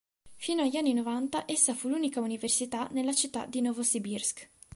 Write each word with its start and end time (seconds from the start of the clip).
Fino 0.35 0.63
agli 0.63 0.77
anni 0.77 0.93
novanta 0.95 1.43
essa 1.45 1.75
fu 1.75 1.87
l'unica 1.87 2.21
università 2.21 2.87
nella 2.89 3.13
città 3.13 3.45
di 3.45 3.61
Novosibirsk. 3.61 4.49